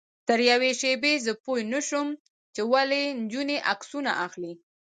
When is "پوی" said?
1.43-1.61